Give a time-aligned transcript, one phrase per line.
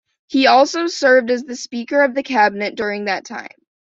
[0.25, 3.51] He also served as the speaker of the cabinet during that time.